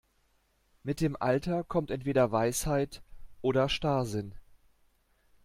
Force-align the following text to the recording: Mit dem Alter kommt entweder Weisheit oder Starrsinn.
Mit 0.81 0.99
dem 0.99 1.15
Alter 1.15 1.63
kommt 1.63 1.91
entweder 1.91 2.31
Weisheit 2.31 3.03
oder 3.43 3.69
Starrsinn. 3.69 4.33